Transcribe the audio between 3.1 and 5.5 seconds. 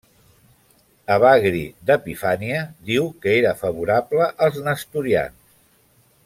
que era favorable als nestorians.